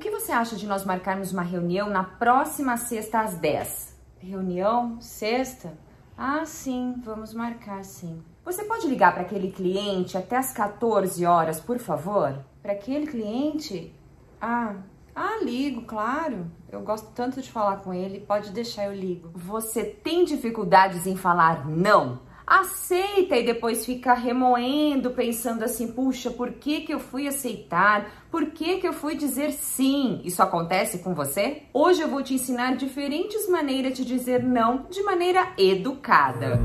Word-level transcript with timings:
que 0.00 0.10
você 0.10 0.32
acha 0.32 0.56
de 0.56 0.66
nós 0.66 0.84
marcarmos 0.84 1.30
uma 1.30 1.42
reunião 1.42 1.90
na 1.90 2.02
próxima 2.02 2.76
sexta 2.76 3.20
às 3.20 3.34
10? 3.34 3.94
Reunião? 4.18 5.00
Sexta? 5.00 5.74
Ah, 6.16 6.44
sim, 6.46 6.94
vamos 7.04 7.34
marcar 7.34 7.84
sim. 7.84 8.22
Você 8.44 8.64
pode 8.64 8.86
ligar 8.88 9.12
para 9.12 9.22
aquele 9.22 9.52
cliente 9.52 10.16
até 10.16 10.36
as 10.36 10.52
14 10.52 11.24
horas, 11.26 11.60
por 11.60 11.78
favor? 11.78 12.44
Para 12.62 12.72
aquele 12.72 13.06
cliente? 13.06 13.94
Ah, 14.40 14.76
ah, 15.14 15.38
ligo, 15.42 15.82
claro. 15.82 16.50
Eu 16.72 16.80
gosto 16.80 17.10
tanto 17.14 17.42
de 17.42 17.50
falar 17.50 17.76
com 17.78 17.92
ele, 17.92 18.20
pode 18.20 18.50
deixar 18.52 18.86
eu 18.86 18.94
ligo. 18.94 19.30
Você 19.34 19.84
tem 19.84 20.24
dificuldades 20.24 21.06
em 21.06 21.16
falar 21.16 21.68
não? 21.68 22.20
Aceita 22.50 23.36
e 23.36 23.44
depois 23.44 23.86
fica 23.86 24.12
remoendo, 24.12 25.12
pensando 25.12 25.62
assim, 25.62 25.92
puxa, 25.92 26.32
por 26.32 26.50
que 26.50 26.80
que 26.80 26.92
eu 26.92 26.98
fui 26.98 27.28
aceitar? 27.28 28.26
Por 28.28 28.46
que 28.46 28.78
que 28.78 28.88
eu 28.88 28.92
fui 28.92 29.14
dizer 29.14 29.52
sim? 29.52 30.20
Isso 30.24 30.42
acontece 30.42 30.98
com 30.98 31.14
você? 31.14 31.62
Hoje 31.72 32.00
eu 32.00 32.08
vou 32.08 32.24
te 32.24 32.34
ensinar 32.34 32.76
diferentes 32.76 33.48
maneiras 33.48 33.96
de 33.96 34.04
dizer 34.04 34.42
não 34.42 34.86
de 34.90 35.00
maneira 35.04 35.52
educada. 35.56 36.58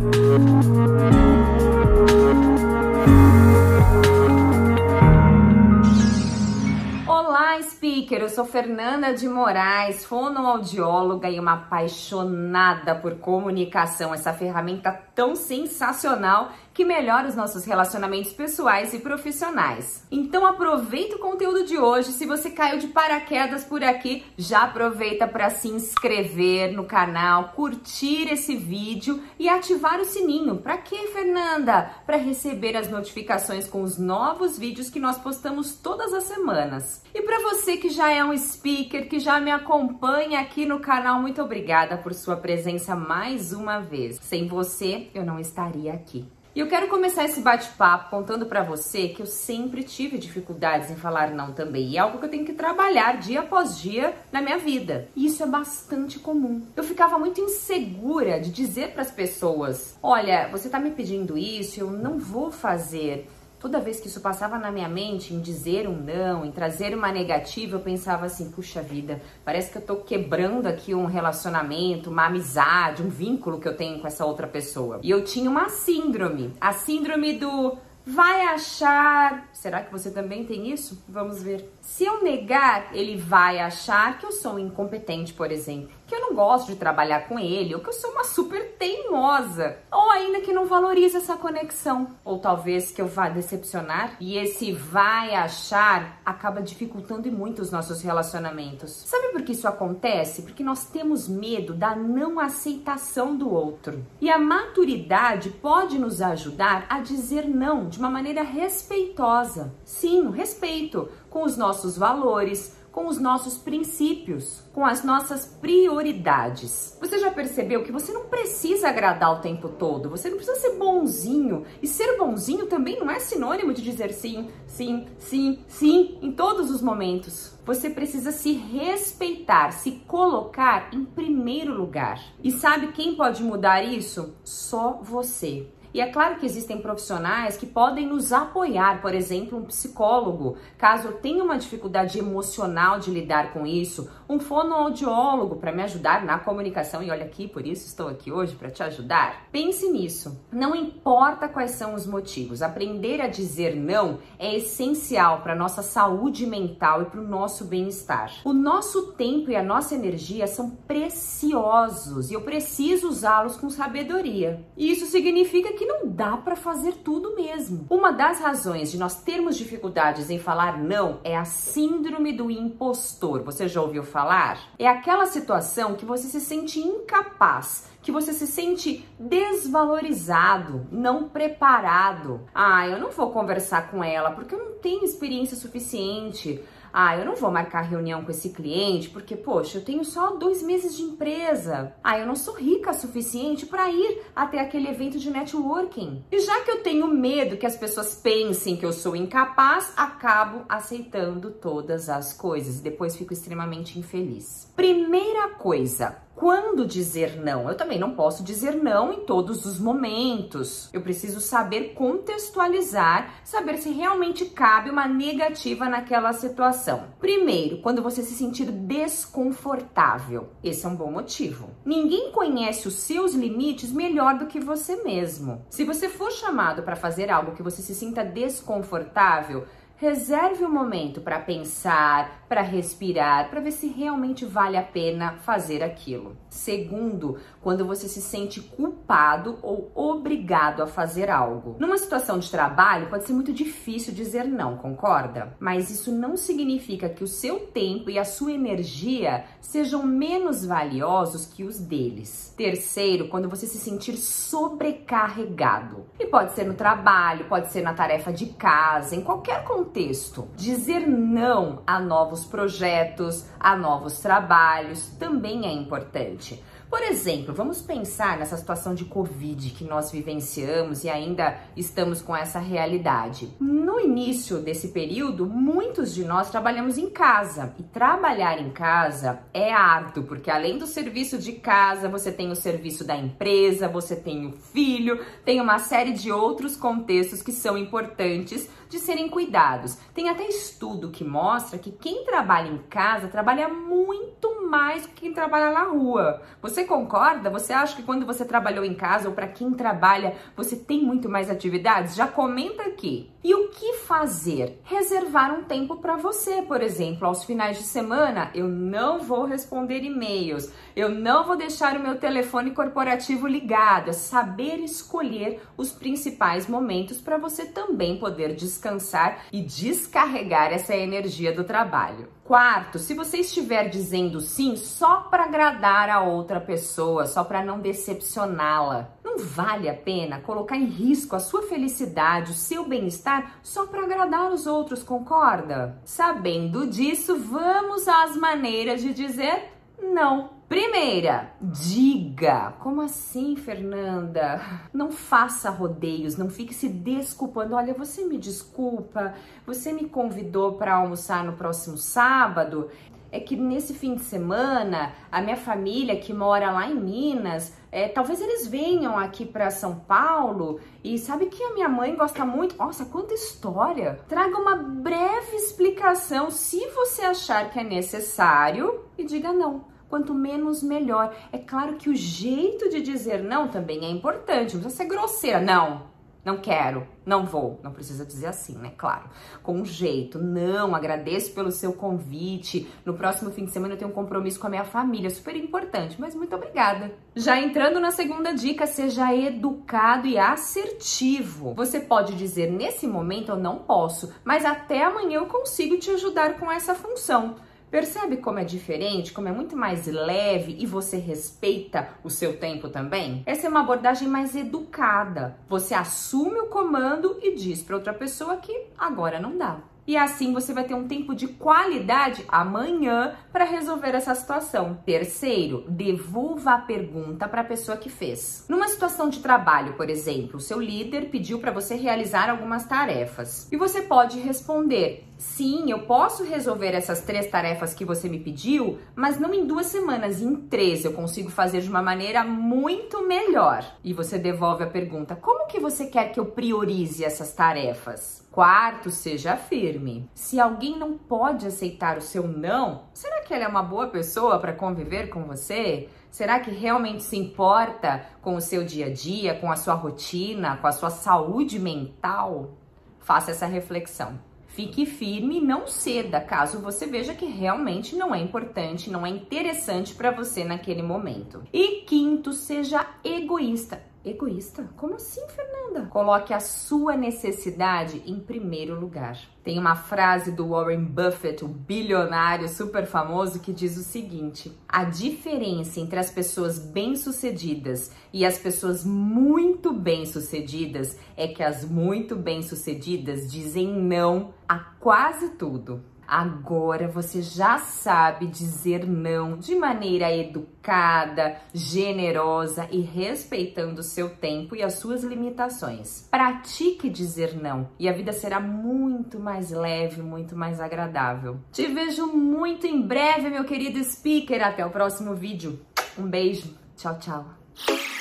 Olá, 7.55 7.63
speaker! 7.63 8.19
Eu 8.19 8.27
sou 8.27 8.43
Fernanda 8.43 9.13
de 9.13 9.29
Moraes, 9.29 10.03
fonoaudióloga 10.03 11.29
e 11.29 11.39
uma 11.39 11.53
apaixonada 11.53 12.93
por 12.93 13.15
comunicação, 13.15 14.13
essa 14.13 14.33
ferramenta 14.33 14.91
tão 15.15 15.37
sensacional 15.37 16.51
que 16.75 16.83
melhora 16.83 17.29
os 17.29 17.35
nossos 17.35 17.63
relacionamentos 17.63 18.33
pessoais 18.33 18.93
e 18.93 18.99
profissionais. 18.99 20.05
Então 20.11 20.45
aproveita 20.45 21.15
o 21.15 21.19
conteúdo 21.19 21.63
de 21.63 21.77
hoje. 21.77 22.11
Se 22.11 22.25
você 22.25 22.49
caiu 22.49 22.77
de 22.77 22.87
paraquedas 22.87 23.63
por 23.63 23.81
aqui, 23.81 24.25
já 24.37 24.63
aproveita 24.63 25.25
para 25.25 25.49
se 25.49 25.69
inscrever 25.69 26.73
no 26.73 26.83
canal, 26.83 27.53
curtir 27.55 28.29
esse 28.29 28.57
vídeo 28.57 29.23
e 29.39 29.47
ativar 29.47 30.01
o 30.01 30.05
sininho. 30.05 30.57
Para 30.57 30.77
quê, 30.77 30.97
Fernanda? 31.13 31.91
Para 32.05 32.17
receber 32.17 32.75
as 32.75 32.89
notificações 32.89 33.69
com 33.69 33.81
os 33.81 33.97
novos 33.97 34.59
vídeos 34.59 34.89
que 34.89 34.99
nós 34.99 35.17
postamos 35.17 35.77
todas 35.77 36.13
as 36.13 36.25
semanas. 36.25 37.01
E 37.13 37.21
para 37.21 37.39
você 37.39 37.77
que 37.77 37.89
já 37.89 38.11
é 38.11 38.21
um 38.21 38.37
speaker, 38.37 39.07
que 39.07 39.19
já 39.19 39.39
me 39.39 39.49
acompanha 39.49 40.41
aqui 40.41 40.65
no 40.65 40.81
canal, 40.81 41.21
muito 41.21 41.41
obrigada 41.41 41.95
por 41.95 42.13
sua 42.13 42.35
presença 42.35 42.97
mais 42.97 43.53
uma 43.53 43.79
vez. 43.79 44.19
Sem 44.21 44.45
você, 44.45 45.09
eu 45.13 45.23
não 45.23 45.39
estaria 45.39 45.93
aqui. 45.93 46.34
E 46.55 46.59
eu 46.61 46.67
quero 46.67 46.87
começar 46.87 47.25
esse 47.25 47.41
bate-papo 47.41 48.09
contando 48.09 48.45
para 48.45 48.63
você 48.63 49.09
que 49.09 49.21
eu 49.21 49.25
sempre 49.25 49.83
tive 49.83 50.17
dificuldades 50.17 50.89
em 50.89 50.95
falar 50.95 51.31
não 51.31 51.51
também. 51.51 51.89
E 51.89 51.97
é 51.97 51.99
algo 51.99 52.17
que 52.17 52.23
eu 52.23 52.29
tenho 52.29 52.45
que 52.45 52.53
trabalhar 52.53 53.17
dia 53.17 53.41
após 53.41 53.77
dia 53.77 54.15
na 54.31 54.41
minha 54.41 54.57
vida. 54.57 55.09
E 55.17 55.25
isso 55.25 55.43
é 55.43 55.45
bastante 55.45 56.17
comum. 56.17 56.65
Eu 56.73 56.85
ficava 56.85 57.19
muito 57.19 57.41
insegura 57.41 58.39
de 58.39 58.51
dizer 58.51 58.93
para 58.93 59.01
as 59.01 59.11
pessoas: 59.11 59.97
"Olha, 60.01 60.47
você 60.47 60.69
tá 60.69 60.79
me 60.79 60.91
pedindo 60.91 61.37
isso, 61.37 61.81
eu 61.81 61.91
não 61.91 62.17
vou 62.17 62.49
fazer". 62.49 63.27
Toda 63.65 63.79
vez 63.79 63.99
que 63.99 64.07
isso 64.07 64.21
passava 64.21 64.59
na 64.59 64.71
minha 64.71 64.87
mente, 64.87 65.33
em 65.33 65.39
dizer 65.39 65.89
um 65.89 65.97
não, 65.99 66.45
em 66.45 66.51
trazer 66.51 66.95
uma 66.95 67.11
negativa, 67.11 67.77
eu 67.77 67.79
pensava 67.79 68.27
assim: 68.27 68.51
puxa 68.51 68.79
vida, 68.79 69.19
parece 69.43 69.71
que 69.71 69.79
eu 69.79 69.81
tô 69.81 69.95
quebrando 69.95 70.67
aqui 70.67 70.93
um 70.93 71.05
relacionamento, 71.05 72.11
uma 72.11 72.27
amizade, 72.27 73.01
um 73.01 73.09
vínculo 73.09 73.59
que 73.59 73.67
eu 73.67 73.75
tenho 73.75 73.99
com 73.99 74.05
essa 74.05 74.23
outra 74.23 74.45
pessoa. 74.45 74.99
E 75.01 75.09
eu 75.09 75.23
tinha 75.23 75.49
uma 75.49 75.67
síndrome, 75.69 76.53
a 76.61 76.73
síndrome 76.73 77.39
do 77.39 77.75
vai 78.05 78.41
achar. 78.43 79.49
Será 79.51 79.81
que 79.81 79.91
você 79.91 80.11
também 80.11 80.45
tem 80.45 80.71
isso? 80.71 81.03
Vamos 81.09 81.41
ver. 81.41 81.67
Se 81.81 82.05
eu 82.05 82.23
negar, 82.23 82.95
ele 82.95 83.17
vai 83.17 83.57
achar 83.57 84.19
que 84.19 84.27
eu 84.27 84.31
sou 84.31 84.59
incompetente, 84.59 85.33
por 85.33 85.51
exemplo, 85.51 85.89
que 86.05 86.13
eu 86.13 86.21
não 86.35 86.45
gosto 86.45 86.67
de 86.67 86.75
trabalhar 86.75 87.29
com 87.29 87.39
ele, 87.39 87.73
ou 87.73 87.79
que 87.79 87.87
eu 87.87 87.93
sou 87.93 88.11
uma 88.11 88.25
super 88.25 88.75
teimosa, 88.77 89.77
ou 89.89 90.11
ainda 90.11 90.41
que 90.41 90.51
não 90.51 90.65
valoriza 90.65 91.19
essa 91.19 91.37
conexão, 91.37 92.09
ou 92.25 92.39
talvez 92.39 92.91
que 92.91 93.01
eu 93.01 93.07
vá 93.07 93.29
decepcionar. 93.29 94.17
E 94.19 94.37
esse 94.37 94.73
vai 94.73 95.33
achar 95.33 96.19
acaba 96.25 96.61
dificultando 96.61 97.31
muito 97.31 97.61
os 97.61 97.71
nossos 97.71 98.01
relacionamentos. 98.01 98.91
Sabe 98.91 99.29
por 99.29 99.43
que 99.43 99.53
isso 99.53 99.67
acontece? 99.67 100.41
Porque 100.41 100.63
nós 100.63 100.85
temos 100.85 101.29
medo 101.29 101.73
da 101.73 101.95
não 101.95 102.39
aceitação 102.39 103.35
do 103.35 103.49
outro. 103.49 104.05
E 104.19 104.29
a 104.29 104.37
maturidade 104.37 105.49
pode 105.49 105.97
nos 105.97 106.21
ajudar 106.21 106.85
a 106.89 106.99
dizer 106.99 107.47
não 107.47 107.87
de 107.87 107.97
uma 107.97 108.09
maneira 108.09 108.43
respeitosa. 108.43 109.73
Sim, 109.85 110.29
respeito 110.31 111.07
com 111.29 111.43
os 111.43 111.55
nossos 111.55 111.97
valores, 111.97 112.75
com 112.95 113.07
os 113.07 113.19
nossos 113.19 113.57
princípios, 113.57 114.63
com 114.71 114.85
as 114.85 115.03
nossas 115.03 115.45
prioridades. 115.45 116.97
Você 117.01 117.19
já 117.19 117.29
percebeu 117.29 117.83
que 117.83 117.91
você 117.91 118.13
não 118.13 118.27
precisa 118.27 118.87
agradar 118.87 119.33
o 119.33 119.41
tempo 119.41 119.67
todo, 119.67 120.09
você 120.09 120.29
não 120.29 120.37
precisa 120.37 120.57
ser 120.57 120.77
bonzinho. 120.77 121.65
E 121.83 121.87
ser 121.87 122.17
bonzinho 122.17 122.67
também 122.67 122.97
não 122.97 123.11
é 123.11 123.19
sinônimo 123.19 123.73
de 123.73 123.81
dizer 123.81 124.13
sim, 124.13 124.47
sim, 124.65 125.07
sim, 125.19 125.59
sim 125.67 126.17
em 126.21 126.31
todos 126.31 126.71
os 126.71 126.81
momentos. 126.81 127.53
Você 127.65 127.89
precisa 127.89 128.31
se 128.31 128.53
respeitar, 128.53 129.71
se 129.71 129.91
colocar 130.07 130.93
em 130.93 131.03
primeiro 131.03 131.73
lugar. 131.73 132.23
E 132.41 132.49
sabe 132.49 132.93
quem 132.93 133.17
pode 133.17 133.43
mudar 133.43 133.83
isso? 133.83 134.37
Só 134.41 135.01
você. 135.03 135.67
E 135.95 136.01
é 136.01 136.07
claro 136.07 136.35
que 136.35 136.45
existem 136.45 136.77
profissionais 136.77 137.55
que 137.55 137.65
podem 137.65 138.05
nos 138.05 138.33
apoiar, 138.33 139.01
por 139.01 139.15
exemplo, 139.15 139.57
um 139.57 139.63
psicólogo, 139.63 140.57
caso 140.77 141.07
eu 141.07 141.13
tenha 141.13 141.41
uma 141.41 141.57
dificuldade 141.57 142.19
emocional 142.19 142.99
de 142.99 143.09
lidar 143.09 143.53
com 143.53 143.65
isso, 143.65 144.11
um 144.27 144.37
fonoaudiólogo 144.37 145.55
para 145.55 145.71
me 145.71 145.81
ajudar 145.83 146.25
na 146.25 146.37
comunicação 146.37 147.01
e 147.01 147.09
olha 147.09 147.23
aqui, 147.23 147.47
por 147.47 147.65
isso 147.65 147.87
estou 147.87 148.09
aqui 148.09 148.29
hoje 148.29 148.57
para 148.57 148.69
te 148.69 148.83
ajudar. 148.83 149.47
Pense 149.53 149.89
nisso. 149.89 150.45
Não 150.51 150.75
importa 150.75 151.47
quais 151.47 151.71
são 151.71 151.93
os 151.93 152.05
motivos, 152.05 152.61
aprender 152.61 153.21
a 153.21 153.27
dizer 153.27 153.73
não 153.73 154.19
é 154.37 154.53
essencial 154.53 155.43
para 155.43 155.55
nossa 155.55 155.81
saúde 155.81 156.45
mental 156.45 157.03
e 157.03 157.05
para 157.05 157.21
o 157.21 157.27
nosso 157.27 157.63
bem-estar. 157.63 158.33
O 158.43 158.51
nosso 158.51 159.13
tempo 159.13 159.49
e 159.49 159.55
a 159.55 159.63
nossa 159.63 159.95
energia 159.95 160.45
são 160.45 160.71
preciosos 160.71 162.29
e 162.29 162.33
eu 162.33 162.41
preciso 162.41 163.07
usá-los 163.07 163.55
com 163.55 163.69
sabedoria. 163.69 164.61
E 164.75 164.91
isso 164.91 165.05
significa 165.05 165.71
que 165.71 165.84
não 165.85 166.07
dá 166.07 166.37
para 166.37 166.55
fazer 166.55 166.93
tudo 167.03 167.35
mesmo. 167.35 167.85
Uma 167.89 168.11
das 168.11 168.39
razões 168.39 168.91
de 168.91 168.97
nós 168.97 169.21
termos 169.21 169.57
dificuldades 169.57 170.29
em 170.29 170.39
falar 170.39 170.77
não 170.77 171.19
é 171.23 171.35
a 171.35 171.45
síndrome 171.45 172.33
do 172.33 172.51
impostor. 172.51 173.43
Você 173.43 173.67
já 173.67 173.81
ouviu 173.81 174.03
falar? 174.03 174.59
É 174.77 174.87
aquela 174.87 175.25
situação 175.25 175.95
que 175.95 176.05
você 176.05 176.27
se 176.27 176.41
sente 176.41 176.79
incapaz 176.79 177.93
que 178.05 178.11
você 178.11 178.33
se 178.33 178.45
sente 178.45 179.03
desvalorizado, 179.19 180.85
não 180.91 181.27
preparado. 181.27 182.41
Ah, 182.53 182.87
eu 182.87 182.99
não 182.99 183.09
vou 183.09 183.31
conversar 183.31 183.89
com 183.89 184.03
ela 184.03 184.29
porque 184.29 184.53
eu 184.53 184.59
não 184.59 184.73
tenho 184.73 185.03
experiência 185.03 185.57
suficiente. 185.57 186.63
Ah, 186.97 187.17
eu 187.17 187.25
não 187.25 187.35
vou 187.35 187.51
marcar 187.51 187.81
reunião 187.81 188.23
com 188.23 188.31
esse 188.31 188.51
cliente 188.51 189.09
porque, 189.09 189.35
poxa, 189.35 189.79
eu 189.79 189.83
tenho 189.83 190.05
só 190.05 190.37
dois 190.37 190.63
meses 190.63 190.95
de 190.95 191.03
empresa. 191.03 191.93
Ah, 192.01 192.17
eu 192.17 192.25
não 192.25 192.37
sou 192.37 192.53
rica 192.53 192.91
o 192.91 192.93
suficiente 192.93 193.65
para 193.65 193.91
ir 193.91 194.21
até 194.33 194.61
aquele 194.61 194.87
evento 194.87 195.19
de 195.19 195.29
networking. 195.29 196.23
E 196.31 196.39
já 196.39 196.61
que 196.61 196.71
eu 196.71 196.81
tenho 196.83 197.05
medo 197.09 197.57
que 197.57 197.65
as 197.65 197.75
pessoas 197.75 198.15
pensem 198.15 198.77
que 198.77 198.85
eu 198.85 198.93
sou 198.93 199.13
incapaz, 199.13 199.91
acabo 199.97 200.63
aceitando 200.69 201.51
todas 201.51 202.07
as 202.07 202.31
coisas. 202.31 202.79
Depois 202.79 203.17
fico 203.17 203.33
extremamente 203.33 203.99
infeliz. 203.99 204.71
Primeira 204.73 205.49
coisa, 205.49 206.15
quando 206.35 206.85
dizer 206.85 207.37
não. 207.37 207.69
Eu 207.69 207.77
também 207.77 207.97
não 207.97 208.11
posso 208.13 208.43
dizer 208.43 208.75
não 208.75 209.13
em 209.13 209.21
todos 209.21 209.65
os 209.65 209.79
momentos. 209.79 210.89
Eu 210.93 211.01
preciso 211.01 211.39
saber 211.39 211.93
contextualizar, 211.93 213.35
saber 213.43 213.77
se 213.77 213.89
realmente 213.91 214.45
cabe 214.45 214.89
uma 214.89 215.07
negativa 215.07 215.87
naquela 215.87 216.33
situação. 216.33 217.05
Primeiro, 217.19 217.77
quando 217.77 218.01
você 218.01 218.21
se 218.21 218.33
sentir 218.33 218.65
desconfortável. 218.71 220.49
Esse 220.63 220.85
é 220.85 220.89
um 220.89 220.95
bom 220.95 221.11
motivo. 221.11 221.69
Ninguém 221.85 222.31
conhece 222.31 222.87
os 222.87 222.95
seus 222.95 223.33
limites 223.33 223.91
melhor 223.91 224.37
do 224.37 224.47
que 224.47 224.59
você 224.59 225.03
mesmo. 225.03 225.65
Se 225.69 225.83
você 225.83 226.09
for 226.09 226.31
chamado 226.31 226.83
para 226.83 226.95
fazer 226.95 227.31
algo 227.31 227.53
que 227.53 227.63
você 227.63 227.81
se 227.81 227.95
sinta 227.95 228.23
desconfortável, 228.23 229.65
Reserve 229.97 230.65
um 230.65 230.69
momento 230.69 231.21
para 231.21 231.39
pensar, 231.39 232.44
para 232.47 232.61
respirar, 232.61 233.49
para 233.49 233.61
ver 233.61 233.71
se 233.71 233.87
realmente 233.87 234.45
vale 234.45 234.77
a 234.77 234.83
pena 234.83 235.37
fazer 235.37 235.83
aquilo. 235.83 236.37
Segundo, 236.49 237.37
quando 237.61 237.85
você 237.85 238.07
se 238.07 238.21
sente 238.21 238.61
culpado 238.61 239.57
ou 239.61 239.91
obrigado 239.95 240.81
a 240.81 240.87
fazer 240.87 241.29
algo. 241.29 241.75
Numa 241.79 241.97
situação 241.97 242.39
de 242.39 242.49
trabalho, 242.49 243.09
pode 243.09 243.25
ser 243.25 243.33
muito 243.33 243.51
difícil 243.51 244.13
dizer 244.13 244.45
não, 244.45 244.77
concorda? 244.77 245.55
Mas 245.59 245.89
isso 245.89 246.11
não 246.11 246.37
significa 246.37 247.09
que 247.09 247.23
o 247.23 247.27
seu 247.27 247.67
tempo 247.67 248.09
e 248.09 248.19
a 248.19 248.25
sua 248.25 248.51
energia 248.51 249.45
sejam 249.59 250.03
menos 250.03 250.65
valiosos 250.65 251.45
que 251.45 251.63
os 251.63 251.79
deles. 251.79 252.53
Terceiro, 252.55 253.27
quando 253.27 253.49
você 253.49 253.65
se 253.65 253.77
sentir 253.77 254.17
sobrecarregado. 254.17 256.05
E 256.19 256.25
pode 256.25 256.53
ser 256.53 256.65
no 256.65 256.73
trabalho, 256.73 257.45
pode 257.45 257.71
ser 257.71 257.81
na 257.81 257.93
tarefa 257.93 258.31
de 258.31 258.47
casa, 258.47 259.15
em 259.15 259.21
qualquer 259.21 259.63
contexto. 259.63 260.47
Dizer 260.55 261.07
não 261.07 261.81
a 261.85 261.99
novos 261.99 262.34
novos 262.35 262.45
projetos, 262.45 263.45
a 263.57 263.77
novos 263.77 264.19
trabalhos, 264.19 265.07
também 265.17 265.65
é 265.65 265.71
importante. 265.71 266.61
Por 266.89 267.01
exemplo, 267.01 267.53
vamos 267.53 267.81
pensar 267.81 268.37
nessa 268.37 268.57
situação 268.57 268.93
de 268.93 269.05
Covid 269.05 269.71
que 269.71 269.83
nós 269.83 270.11
vivenciamos 270.11 271.03
e 271.03 271.09
ainda 271.09 271.57
estamos 271.75 272.21
com 272.21 272.35
essa 272.35 272.59
realidade. 272.59 273.53
No 273.59 273.99
início 273.99 274.59
desse 274.59 274.89
período, 274.89 275.45
muitos 275.45 276.13
de 276.13 276.23
nós 276.23 276.49
trabalhamos 276.49 276.97
em 276.97 277.09
casa 277.09 277.73
e 277.79 277.83
trabalhar 277.83 278.59
em 278.59 278.69
casa 278.69 279.41
é 279.53 279.73
árduo, 279.73 280.23
porque 280.23 280.51
além 280.51 280.77
do 280.77 280.85
serviço 280.85 281.37
de 281.37 281.53
casa, 281.53 282.07
você 282.07 282.31
tem 282.31 282.51
o 282.51 282.55
serviço 282.55 283.03
da 283.03 283.15
empresa, 283.15 283.87
você 283.87 284.15
tem 284.15 284.45
o 284.45 284.51
filho, 284.51 285.23
tem 285.43 285.59
uma 285.59 285.79
série 285.79 286.13
de 286.13 286.31
outros 286.31 286.75
contextos 286.77 287.41
que 287.41 287.51
são 287.51 287.77
importantes 287.77 288.69
de 288.89 288.99
serem 288.99 289.27
cuidados. 289.27 289.97
Tem 290.13 290.29
até 290.29 290.47
estudo 290.47 291.11
que 291.11 291.23
mostra 291.23 291.79
que 291.79 291.91
quem 291.91 292.23
trabalha 292.23 292.69
em 292.69 292.77
casa 292.89 293.27
trabalha 293.27 293.67
muito 293.67 294.63
mais 294.69 295.03
do 295.03 295.09
que 295.09 295.21
quem 295.21 295.33
trabalha 295.33 295.71
na 295.71 295.83
rua. 295.83 296.41
Você 296.75 296.83
concorda? 296.83 297.49
Você 297.49 297.71
acha 297.71 297.95
que 297.95 298.03
quando 298.03 298.25
você 298.25 298.43
trabalhou 298.43 298.83
em 298.83 298.93
casa 298.93 299.29
ou 299.29 299.33
para 299.33 299.47
quem 299.47 299.71
trabalha, 299.71 300.35
você 300.57 300.75
tem 300.75 301.01
muito 301.01 301.29
mais 301.29 301.49
atividades? 301.49 302.15
Já 302.15 302.27
comenta 302.27 302.83
aqui. 302.83 303.31
E 303.41 303.55
o 303.55 303.69
que 303.69 303.93
fazer? 303.93 304.81
Reservar 304.83 305.57
um 305.57 305.63
tempo 305.63 305.95
para 305.97 306.17
você, 306.17 306.63
por 306.63 306.81
exemplo, 306.81 307.27
aos 307.27 307.45
finais 307.45 307.77
de 307.77 307.83
semana, 307.83 308.51
eu 308.53 308.67
não 308.67 309.21
vou 309.21 309.45
responder 309.45 310.03
e-mails, 310.03 310.69
eu 310.95 311.07
não 311.07 311.45
vou 311.45 311.55
deixar 311.55 311.95
o 311.95 312.01
meu 312.01 312.17
telefone 312.17 312.71
corporativo 312.71 313.47
ligado, 313.47 314.09
é 314.09 314.13
saber 314.13 314.79
escolher 314.79 315.61
os 315.77 315.93
principais 315.93 316.67
momentos 316.67 317.21
para 317.21 317.37
você 317.37 317.67
também 317.67 318.17
poder 318.17 318.53
descansar 318.53 319.45
e 319.49 319.61
descarregar 319.61 320.73
essa 320.73 320.93
energia 320.93 321.53
do 321.53 321.63
trabalho. 321.63 322.27
Quarto, 322.45 322.99
se 322.99 323.15
você 323.15 323.37
estiver 323.37 323.89
dizendo 323.89 324.39
sim 324.39 324.75
só 324.75 325.21
para 325.21 325.45
agradar 325.45 326.11
a 326.11 326.21
outra 326.21 326.59
pessoa, 326.61 327.25
só 327.25 327.43
para 327.43 327.65
não 327.65 327.79
decepcioná-la, 327.79 329.09
não 329.23 329.39
vale 329.39 329.89
a 329.89 329.95
pena 329.95 330.39
colocar 330.39 330.77
em 330.77 330.85
risco 330.85 331.35
a 331.35 331.39
sua 331.39 331.63
felicidade, 331.63 332.51
o 332.51 332.53
seu 332.53 332.87
bem-estar 332.87 333.57
só 333.63 333.87
para 333.87 334.03
agradar 334.03 334.51
os 334.51 334.67
outros, 334.67 335.01
concorda? 335.01 335.99
Sabendo 336.05 336.85
disso, 336.85 337.35
vamos 337.35 338.07
às 338.07 338.37
maneiras 338.37 339.01
de 339.01 339.11
dizer 339.11 339.73
não. 339.99 340.54
Primeira, 340.67 341.53
diga. 341.61 342.73
Como 342.79 342.99
assim, 342.99 343.55
Fernanda? 343.55 344.59
Não 344.91 345.11
faça 345.11 345.69
rodeios, 345.69 346.37
não 346.37 346.49
fique 346.49 346.73
se 346.73 346.89
desculpando. 346.89 347.75
Olha, 347.75 347.93
você 347.93 348.25
me 348.25 348.35
desculpa, 348.39 349.35
você 349.63 349.93
me 349.93 350.09
convidou 350.09 350.73
para 350.73 350.95
almoçar 350.95 351.43
no 351.43 351.53
próximo 351.53 351.97
sábado. 351.97 352.89
É 353.31 353.39
que 353.39 353.55
nesse 353.55 353.93
fim 353.93 354.15
de 354.15 354.23
semana, 354.23 355.13
a 355.31 355.39
minha 355.39 355.57
família 355.57 356.19
que 356.19 356.33
mora 356.33 356.71
lá 356.71 356.87
em 356.87 356.95
Minas, 356.95 357.75
é, 357.91 358.07
talvez 358.07 358.41
eles 358.41 358.65
venham 358.65 359.19
aqui 359.19 359.45
para 359.45 359.69
São 359.69 359.99
Paulo 359.99 360.79
e 361.03 361.19
sabe 361.19 361.45
que 361.45 361.61
a 361.61 361.73
minha 361.75 361.89
mãe 361.89 362.15
gosta 362.15 362.43
muito. 362.43 362.75
Nossa, 362.75 363.05
quanta 363.05 363.35
história! 363.35 364.19
Traga 364.27 364.57
uma 364.57 364.75
breve 364.75 365.57
explicação 365.57 366.49
se 366.49 366.87
você 366.87 367.21
achar 367.21 367.69
que 367.69 367.79
é 367.79 367.83
necessário 367.83 369.01
e 369.15 369.23
diga 369.23 369.53
não 369.53 369.93
quanto 370.09 370.33
menos 370.33 370.83
melhor. 370.83 371.33
É 371.51 371.57
claro 371.57 371.95
que 371.95 372.09
o 372.09 372.15
jeito 372.15 372.89
de 372.89 373.01
dizer 373.01 373.43
não 373.43 373.67
também 373.67 374.05
é 374.05 374.09
importante, 374.09 374.75
não 374.75 374.81
precisa 374.81 375.03
ser 375.03 375.09
grosseira, 375.09 375.59
não. 375.59 376.15
Não 376.45 376.57
quero, 376.57 377.07
não 377.25 377.43
vou. 377.43 377.79
Não 377.81 377.91
precisa 377.91 378.23
dizer 378.23 378.45
assim, 378.45 378.77
né? 378.77 378.93
Claro. 378.95 379.27
Com 379.63 379.83
jeito. 379.83 380.37
Não, 380.37 380.93
agradeço 380.93 381.51
pelo 381.55 381.71
seu 381.71 381.91
convite. 381.91 382.87
No 383.03 383.15
próximo 383.15 383.49
fim 383.49 383.65
de 383.65 383.71
semana 383.71 383.95
eu 383.95 383.97
tenho 383.97 384.11
um 384.11 384.13
compromisso 384.13 384.59
com 384.59 384.67
a 384.67 384.69
minha 384.69 384.85
família, 384.85 385.31
super 385.31 385.55
importante, 385.55 386.21
mas 386.21 386.35
muito 386.35 386.55
obrigada. 386.55 387.11
Já 387.35 387.59
entrando 387.59 387.99
na 387.99 388.11
segunda 388.11 388.53
dica, 388.53 388.85
seja 388.85 389.35
educado 389.35 390.27
e 390.27 390.37
assertivo. 390.37 391.73
Você 391.73 391.99
pode 391.99 392.35
dizer 392.35 392.71
nesse 392.71 393.07
momento 393.07 393.49
eu 393.49 393.57
não 393.57 393.79
posso, 393.79 394.31
mas 394.43 394.63
até 394.63 395.03
amanhã 395.03 395.39
eu 395.39 395.47
consigo 395.47 395.97
te 395.97 396.11
ajudar 396.11 396.59
com 396.59 396.71
essa 396.71 396.93
função. 396.93 397.55
Percebe 397.95 398.35
como 398.35 398.59
é 398.59 398.65
diferente, 398.65 399.31
como 399.31 399.47
é 399.47 399.53
muito 399.53 399.73
mais 399.73 400.05
leve 400.05 400.75
e 400.77 400.85
você 400.85 401.15
respeita 401.15 402.09
o 402.25 402.29
seu 402.29 402.57
tempo 402.57 402.89
também? 402.89 403.41
Essa 403.45 403.67
é 403.67 403.69
uma 403.69 403.79
abordagem 403.79 404.27
mais 404.27 404.53
educada. 404.53 405.57
Você 405.69 405.93
assume 405.93 406.59
o 406.59 406.65
comando 406.65 407.39
e 407.41 407.55
diz 407.55 407.81
para 407.81 407.95
outra 407.95 408.13
pessoa 408.13 408.57
que 408.57 408.87
agora 408.97 409.39
não 409.39 409.57
dá. 409.57 409.79
E 410.07 410.15
assim 410.15 410.53
você 410.53 410.71
vai 410.71 410.83
ter 410.83 410.93
um 410.93 411.07
tempo 411.07 411.33
de 411.33 411.47
qualidade 411.47 412.45
amanhã 412.47 413.33
para 413.51 413.65
resolver 413.65 414.13
essa 414.13 414.35
situação. 414.35 414.99
Terceiro, 415.03 415.83
devolva 415.89 416.73
a 416.73 416.77
pergunta 416.77 417.47
para 417.47 417.61
a 417.61 417.65
pessoa 417.65 417.97
que 417.97 418.09
fez. 418.09 418.65
Numa 418.69 418.87
situação 418.87 419.29
de 419.29 419.39
trabalho, 419.39 419.93
por 419.93 420.09
exemplo, 420.09 420.57
o 420.57 420.61
seu 420.61 420.79
líder 420.79 421.29
pediu 421.31 421.57
para 421.59 421.71
você 421.71 421.95
realizar 421.95 422.49
algumas 422.49 422.85
tarefas 422.85 423.67
e 423.71 423.77
você 423.77 424.01
pode 424.01 424.37
responder: 424.39 425.25
Sim, 425.37 425.91
eu 425.91 425.99
posso 426.03 426.43
resolver 426.43 426.93
essas 426.93 427.21
três 427.21 427.47
tarefas 427.47 427.93
que 427.93 428.05
você 428.05 428.29
me 428.29 428.39
pediu, 428.39 428.99
mas 429.15 429.39
não 429.39 429.53
em 429.53 429.65
duas 429.65 429.87
semanas, 429.87 430.41
em 430.41 430.55
três 430.55 431.03
eu 431.03 431.13
consigo 431.13 431.49
fazer 431.49 431.81
de 431.81 431.89
uma 431.89 432.01
maneira 432.01 432.43
muito 432.43 433.25
melhor. 433.27 433.85
E 434.03 434.13
você 434.13 434.37
devolve 434.37 434.83
a 434.83 434.89
pergunta: 434.89 435.35
como 435.35 435.67
que 435.67 435.79
você 435.79 436.05
quer 436.05 436.31
que 436.31 436.39
eu 436.39 436.45
priorize 436.45 437.23
essas 437.23 437.53
tarefas? 437.53 438.45
Quarto, 438.49 439.09
seja 439.09 439.57
firme. 439.57 440.29
Se 440.33 440.59
alguém 440.59 440.97
não 440.97 441.17
pode 441.17 441.67
aceitar 441.67 442.17
o 442.17 442.21
seu 442.21 442.47
não, 442.47 443.03
será 443.13 443.41
que 443.41 443.53
ela 443.53 443.65
é 443.65 443.67
uma 443.67 443.83
boa 443.83 444.07
pessoa 444.07 444.57
para 444.59 444.71
conviver 444.71 445.27
com 445.27 445.43
você? 445.43 446.07
Será 446.31 446.59
que 446.59 446.71
realmente 446.71 447.23
se 447.23 447.37
importa 447.37 448.25
com 448.41 448.55
o 448.55 448.61
seu 448.61 448.85
dia 448.85 449.07
a 449.07 449.13
dia, 449.13 449.55
com 449.55 449.69
a 449.69 449.75
sua 449.75 449.93
rotina, 449.93 450.77
com 450.77 450.87
a 450.87 450.91
sua 450.93 451.09
saúde 451.09 451.77
mental? 451.79 452.71
Faça 453.19 453.51
essa 453.51 453.65
reflexão. 453.65 454.39
Fique 454.75 455.05
firme 455.05 455.59
e 455.59 455.61
não 455.61 455.87
ceda, 455.87 456.41
caso 456.41 456.79
você 456.81 457.05
veja 457.05 457.33
que 457.33 457.45
realmente 457.45 458.13
não 458.13 458.35
é 458.35 458.41
importante, 458.41 459.09
não 459.09 459.25
é 459.25 459.29
interessante 459.29 460.13
para 460.13 460.31
você 460.31 460.65
naquele 460.65 461.01
momento. 461.01 461.63
E 461.71 462.01
quinto, 462.01 462.51
seja 462.51 463.07
egoísta. 463.23 464.03
Egoísta? 464.25 464.89
Como 464.97 465.15
assim, 465.15 465.41
Fernanda? 465.47 466.07
Coloque 466.09 466.51
a 466.51 466.59
sua 466.59 467.15
necessidade 467.15 468.23
em 468.25 468.39
primeiro 468.39 468.99
lugar. 468.99 469.37
Tem 469.63 469.77
uma 469.77 469.95
frase 469.95 470.51
do 470.51 470.69
Warren 470.69 471.05
Buffett, 471.05 471.63
o 471.63 471.67
bilionário 471.67 472.67
super 472.67 473.05
famoso, 473.05 473.59
que 473.59 473.71
diz 473.71 473.95
o 473.97 474.03
seguinte: 474.03 474.75
a 474.89 475.03
diferença 475.03 475.99
entre 475.99 476.17
as 476.17 476.31
pessoas 476.31 476.79
bem-sucedidas 476.79 478.11
e 478.33 478.45
as 478.45 478.57
pessoas 478.57 479.05
muito 479.05 479.93
bem-sucedidas 479.93 481.19
é 481.37 481.47
que 481.47 481.61
as 481.61 481.85
muito 481.85 482.35
bem-sucedidas 482.35 483.51
dizem 483.51 483.87
não 483.93 484.53
a 484.67 484.79
quase 484.79 485.49
tudo. 485.49 486.03
Agora 486.27 487.07
você 487.07 487.41
já 487.41 487.77
sabe 487.77 488.47
dizer 488.47 489.05
não 489.05 489.57
de 489.57 489.75
maneira 489.75 490.31
educada, 490.31 491.57
generosa 491.73 492.87
e 492.91 493.01
respeitando 493.01 494.01
o 494.01 494.03
seu 494.03 494.29
tempo 494.29 494.75
e 494.75 494.83
as 494.83 494.93
suas 494.95 495.23
limitações. 495.23 496.27
Pratique 496.31 497.09
dizer 497.09 497.55
não 497.55 497.89
e 497.99 498.09
a 498.09 498.13
vida 498.13 498.31
será 498.31 498.59
muito 498.59 499.39
mais 499.39 499.71
leve, 499.71 500.21
muito 500.21 500.55
mais 500.55 500.79
agradável. 500.79 501.59
Te 501.71 501.87
vejo 501.87 502.27
muito 502.27 502.87
em 502.87 503.01
breve, 503.01 503.49
meu 503.49 503.63
querido 503.63 504.03
speaker. 504.03 504.63
Até 504.63 504.85
o 504.85 504.89
próximo 504.89 505.35
vídeo. 505.35 505.79
Um 506.17 506.27
beijo. 506.27 506.73
Tchau, 506.95 507.19
tchau. 507.19 508.14